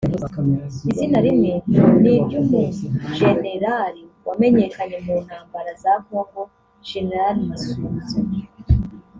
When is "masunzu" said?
7.49-8.17